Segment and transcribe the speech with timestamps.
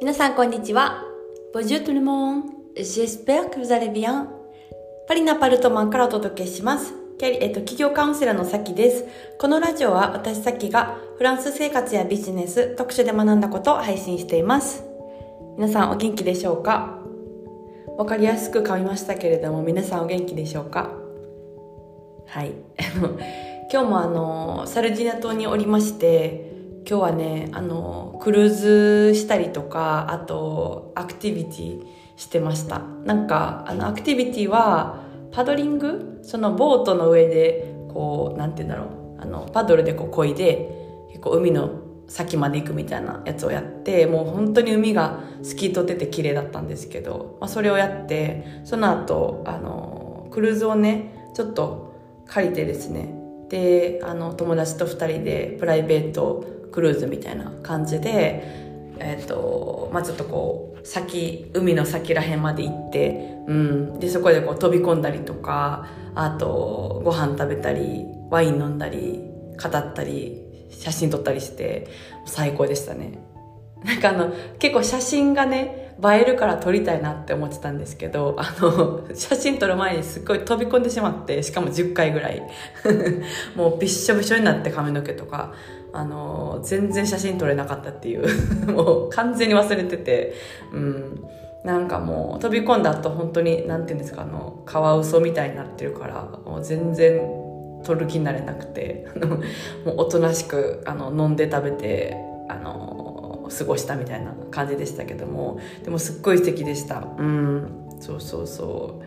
[0.00, 1.04] 皆さんこんにちは。
[1.52, 2.44] Bonjour tout le monde.
[2.74, 4.28] J'espère que vous allez bien.
[5.06, 6.94] パリのアパルトマンからお届けします。
[7.18, 9.04] キャリえっと、企業カウンセラーのさきです。
[9.38, 14.84] このラジオは私さきがフランス生活やビジネス、特殊で学んだことを配信しています。
[15.58, 16.98] 皆さんお元気でしょうか？
[17.98, 20.90] わかりやすく噛みましたけれども、皆さんお元気でしょうか？
[22.26, 22.52] はい。
[23.70, 26.49] 今日もあの、サルディナ島におりまして、
[26.88, 28.48] 今日はね、あの、クルー
[29.12, 32.80] ズしたりとか、あと、アクティビティしてました。
[33.04, 39.20] なんか、あの、アクティビティは、パドリングそのボートの上で、こう、なんて言うんだろう。
[39.20, 41.70] あの、パドルでこう漕いで、結構海の
[42.08, 51.94] 先まで行くみたいなやつをやって、もう本当に海が透き通ってて綺麗だったんですけど、まあ、それをやって、その後、あの、クルーズをね、ちょっと
[52.26, 53.14] 借りてですね、
[53.48, 58.42] で、あの、友達と二人でプライベートクルーズみたいな感じで、
[58.98, 63.98] えっ、と、まあちょっとこう、先、海の先らへんまで行って、うん。
[63.98, 69.20] で、そこでこう飛び込んだりとか、あと、ご飯食べたり、ワイン飲んだり、
[69.62, 71.88] 語ったり、写真撮ったりして、
[72.26, 73.18] 最高でしたね。
[73.84, 82.42] なんかあの、結構写真がね、映えるから撮りたいなって思ってたんですけど、あの、写真撮る前にすっごい飛び込んでしまって、しかも10回ぐらい。
[83.56, 85.52] もうびっしょびしょになって髪の毛とか、
[85.92, 88.26] あの、全然写真撮れなかったっていう。
[88.72, 90.34] もう完全に忘れてて、
[90.72, 91.24] うん。
[91.64, 97.20] なんかもう飛び込んだ後本当に、なんていうんですか、あの、カワウソみたいになってるから、もう全然
[97.84, 99.06] 撮る気になれなくて、
[99.84, 102.16] もうおとなしく、あの、飲んで食べて、
[102.48, 103.09] あの、
[103.56, 107.06] 過ごしたみたいな感じでしたけども、でもすっごい素敵でした。
[107.18, 107.96] うん。
[108.00, 109.02] そうそうそ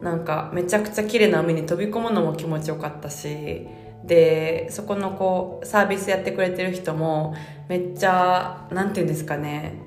[0.00, 0.04] う。
[0.04, 3.66] なんかめちゃくちゃ綺麗な海に飛び込むのも気持ちよかったし、
[4.04, 7.34] で、そこのこう、サービスやってくれてる人も、
[7.68, 9.80] めっちゃ、なんていうんですかね、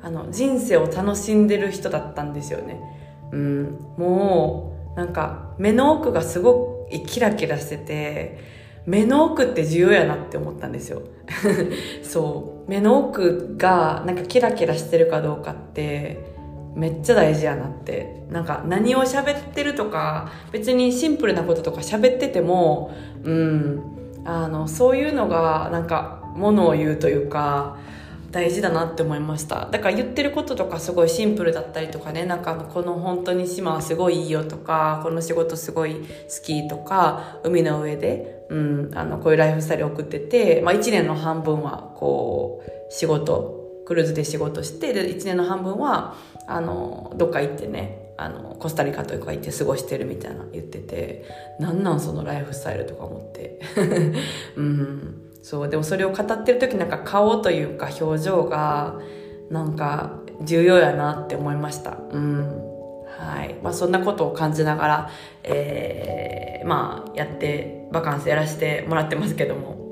[0.00, 2.80] あの、人生を楽しんでる人だったんですよね。
[3.32, 3.78] うん。
[3.96, 8.38] もう、なんか、目の奥がすごいキラキラしてて、
[8.86, 11.02] 目の奥って重要やなって思ったんですよ。
[12.04, 12.53] そう。
[12.66, 16.24] 目の奥がなんかキラキラしてるかどうかって
[16.74, 18.24] めっちゃ大事やなって。
[18.30, 23.94] なんか何を喋ってるとか別にシンプルなこととか喋ってても、うん。
[24.24, 27.76] あの、そういうのがなんかものを言うというか、
[28.34, 29.68] 大事だなって思いました。
[29.70, 36.00] だから言ってることとかすごいシンプルだったりとかね、なんかこの本当に島はすごいいいよとか、この仕事すごい好
[36.44, 46.14] きとか、海の上で、うん、あの、こういうライフスタイル送ってて、まあ一年の半分はこう、仕事、クルーズで仕事して、で、一年の半分は、
[46.46, 51.24] あの、どっか行ってね、あの、コスタリカとか行って過ごしてるみたいな言ってて、
[51.58, 53.60] なんなんそのライフスタイルとか思って。
[54.56, 55.20] うん。
[55.42, 58.98] そう、でもそれを語ってる時なんか顔というか表情が
[59.50, 61.98] なんか重要やなって思いました。
[62.12, 62.63] うん。
[63.24, 63.54] はい。
[63.62, 65.10] まあそんなことを感じながら、
[65.42, 69.84] えー、まあやって、バカンスやらせてもらってますけども。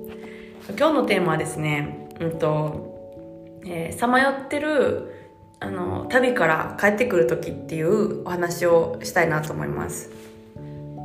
[0.79, 10.11] 今日のテーマはですね、うんと、え、さまよってる、あの、旅から帰ってくる時っていうお話をしたいなと思います。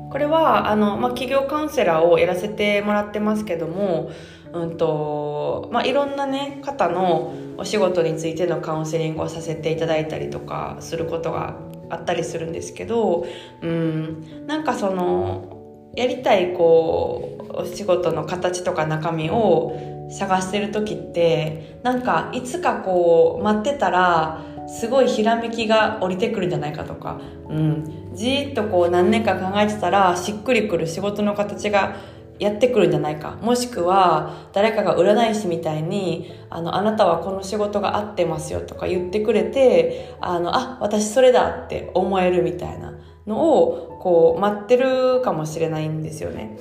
[0.09, 4.09] これはあの、まあ、企業カウンセラーをやらせてもらってますけども、
[4.53, 11.57] うんとまあ、いろんな、ね、方のお仕事についてのカウンセリングをさせていただいたりとかすることが
[11.89, 13.25] あったりするんですけど、
[13.61, 31.95] うん、なんかそのやりたいこうお仕事の形とか中身を探してる時ってなんかいつかこう待ってたらすごいひらめきが降りてくるんじゃないかとか、うん、じーっとこう何年か考えてたらしっくりくる仕事の形が
[32.39, 33.37] やってくるんじゃないか。
[33.41, 42.93] もしくは誰かが占い師みたいにあのあなたはこの仕事が合ってますよとか言ってくれてあのあ私それだって思えるみたいな
[43.25, 46.57] のをこう待ってるかもしれないんですよね。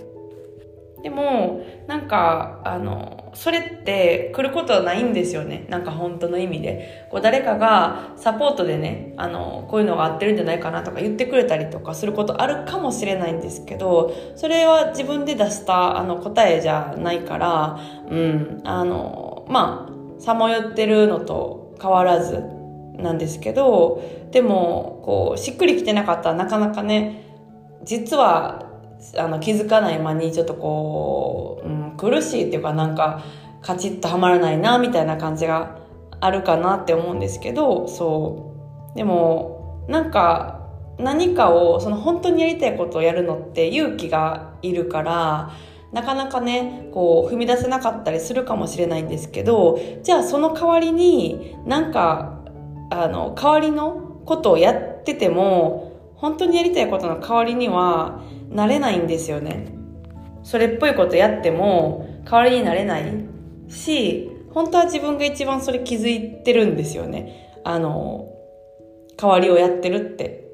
[1.06, 5.65] でもなんかあのそれって来ることはないんですよね。
[5.69, 7.07] なんか本当の意味で。
[7.13, 17.78] こう誰かがサポートでねあのこういうのが合ってるんじゃないかなとか言ってくれたりとかすることあるかもしれないんですけどそれは自分で出したあの答えじゃないから
[18.10, 19.89] うんあのま
[20.19, 22.42] あさまよってるのと変わらず
[22.98, 24.03] なんですけど
[24.33, 27.22] でもこうしっくりきてなかったらなかなかね
[27.84, 28.66] 実は
[29.16, 33.22] あの気づかない間にちょっとこう、うん、苦しいっていうかなんか
[33.62, 35.78] カチッとはまらないなみたいな感じが
[36.20, 38.53] あるかなって思うんですけどそ
[38.94, 38.97] う。
[38.97, 40.68] でもなんか
[40.98, 45.53] 何かをその本当にやりたいことをやるのって勇気がいるから
[45.92, 52.36] なかなかねこう踏み出せなかったりするかもしれないんですけどじゃあその代わりになんか
[52.91, 59.75] あの、代わりのことをやってても、本当にやりたいことの代わりにはなれないんですよね。
[60.43, 63.27] それっぽいことやっても代わりになれない
[63.69, 67.53] し、本当は自分が一番それ気づいてるんですよね。
[67.65, 68.33] あの、
[69.16, 70.47] 代わりをやってるって。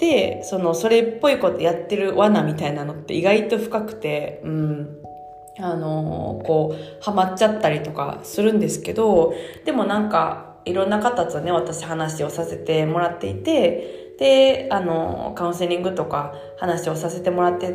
[0.00, 4.96] で、その、それっぽいことやってる罠みたいなのって意外と深くて、うん。
[5.58, 9.34] あの、こう、ハマっちゃったりとかするんですけど、
[9.64, 17.74] でもなんか、いろんな方とね、私話をさせてもらっていて、で、あの、カウンセリングとか話をさせてもらって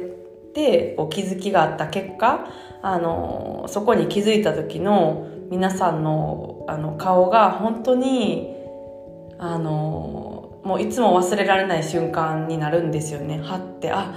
[0.53, 2.47] て、こう気づきがあった結果、
[2.83, 8.55] あの、そこに気づいた時の皆さんのあの顔が本当に、
[9.39, 13.39] あの、もういつも忘れられない瞬間になるんですよね。
[13.41, 14.13] はって、あ、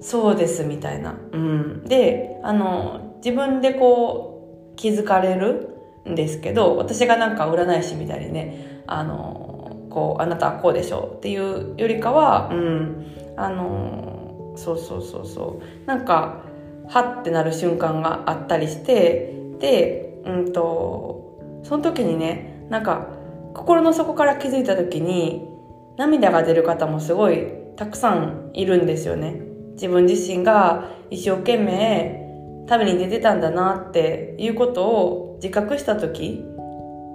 [0.00, 1.18] そうですみたいな。
[1.32, 1.84] うん。
[1.84, 9.53] で、あの、自分でこう気づかれるんですけど、私がなんか占い師みたいにね、あの、
[9.94, 13.06] こうあなたはこうでしょうっていうよりかはうん
[13.36, 15.86] あのそうそうそうそう。
[15.86, 16.42] なんか
[16.88, 23.06] はってなる瞬間があったりしてでうんとその時にねなんか
[23.54, 25.48] 心の底から気づいた時に
[25.96, 27.46] 涙が出る方もすごい
[27.76, 29.40] たくさんいるんですよね。
[29.74, 36.44] 自分自身が一生懸命旅に出てたんだなっていうことを自覚した時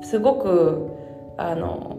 [0.01, 0.91] すごく
[1.37, 1.97] あの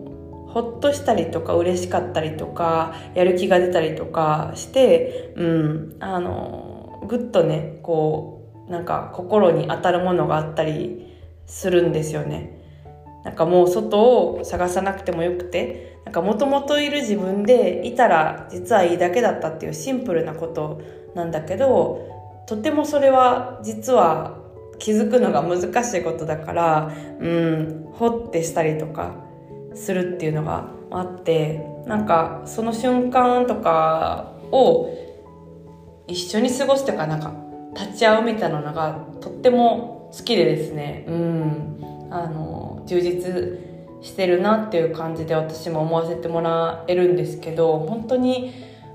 [0.50, 11.06] ほっとしたりとか嬉しかったりとかやる気が出たりとかしてうんあのぐっとねこうなんか心に当たるものがあったり
[11.46, 12.58] するんですよね。
[13.24, 20.80] なんかもう外を探さなくてもよくてなんかもともといる自分でいたら実はいいだけだったっていうシンプルなこと
[21.14, 22.08] なんだけど
[22.46, 24.38] とてもそれは実は
[24.78, 29.29] 気づくのが難しいことだからうんほってしたりとか
[29.74, 34.90] するっていうのがあってなんかその瞬間とかを
[36.06, 37.32] 一緒に過ごすというかなんか
[37.74, 41.04] 立ち会うみたいなのがとっても好きでですね。
[41.06, 41.76] うん。
[42.10, 43.60] あの充実
[44.02, 48.52] してるなっていう感じで私も思わせてもらえるんですけど本当に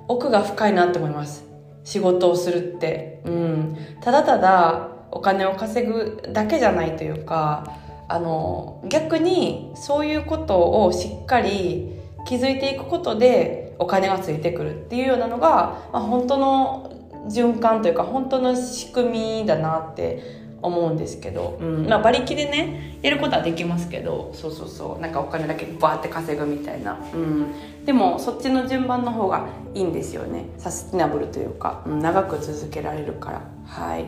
[0.10, 1.46] 奥が深いなって思います。
[1.86, 3.22] 仕事をするって。
[3.26, 3.78] うん。
[4.02, 11.92] ただただお金を稼ぐだけじゃないというかあの逆にそういうことをしっかり
[12.26, 16.92] 気づいていくことでお金がついてくるっていうようなのが、まあ、本当の
[17.28, 21.88] 循環というか本当の仕組みだなって思うんですけど、うん。
[21.88, 25.00] まあ、馬力でねやることはできますけどそうそうそう。
[25.00, 30.46] なんかお金だけバーって稼ぐみたいな、うん、でもそっちの順番の方がいいんですよね。
[30.58, 33.42] サスティナブルというか、うん、長く続けられるから。
[33.66, 34.06] はい。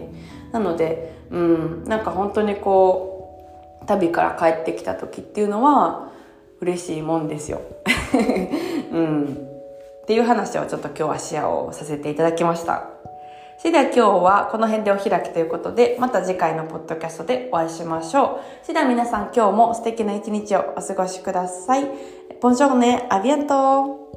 [0.51, 3.06] なので、うん、なんか本当にこう
[3.87, 6.11] 旅から帰ってきた時っていうのは
[6.61, 7.61] 嬉しいもんですよ。
[8.91, 9.47] うん。
[10.03, 12.85] っていう話をちょっと今日はシェアをさせていただきました。
[13.59, 18.39] それでは今日はこの辺でお開きということで、また次回のポッドキャストでお会いしましょう。
[18.61, 21.89] それでは皆さん今日も素敵な一日をお過ごしください。
[22.39, 24.11] ボンジョーネ、アビアント